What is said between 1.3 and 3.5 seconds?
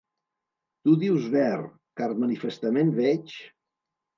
ver, car manifestament veig...